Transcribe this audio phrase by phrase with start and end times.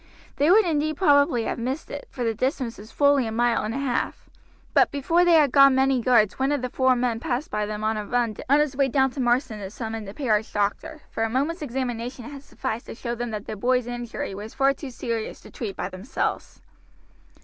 [0.37, 3.71] They would indeed probably have missed it, for the distance was fully a mile and
[3.75, 4.27] a half;
[4.73, 7.83] but before they had gone many yards one of the four men passed by them
[7.83, 11.21] on a run on his way down to Marsden to summon the parish doctor, for
[11.21, 14.89] a moment's examination had sufficed to show them that the boy's injury was far too
[14.89, 16.61] serious to treat by themselves.